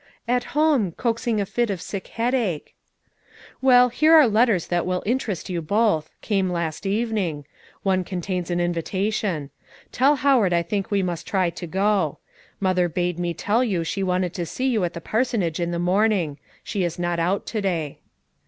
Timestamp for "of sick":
1.69-2.07